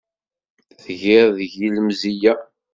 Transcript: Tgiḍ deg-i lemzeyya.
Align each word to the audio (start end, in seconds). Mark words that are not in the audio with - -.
Tgiḍ 0.83 1.27
deg-i 1.37 1.67
lemzeyya. 1.75 2.33